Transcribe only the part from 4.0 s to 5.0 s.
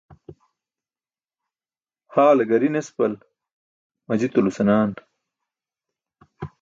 majitulo senaan.